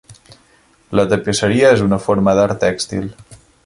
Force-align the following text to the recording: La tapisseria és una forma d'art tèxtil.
La 1.01 1.05
tapisseria 1.13 1.69
és 1.77 1.87
una 1.91 2.03
forma 2.09 2.37
d'art 2.41 2.63
tèxtil. 2.69 3.11